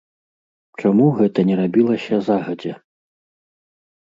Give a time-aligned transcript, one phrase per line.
[0.81, 2.73] Чаму гэта не рабілася загадзя?